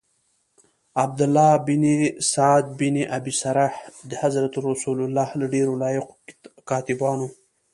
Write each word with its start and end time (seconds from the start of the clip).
عبدالله 1.01 1.51
بن 1.67 1.83
سعد 2.31 2.65
بن 2.79 2.95
ابی 3.17 3.33
سرح 3.41 3.71
د 4.09 4.11
حضرت 4.21 4.53
رسول 4.67 4.99
له 5.17 5.25
ډیرو 5.53 5.73
لایقو 5.81 6.13
کاتبانو. 6.69 7.27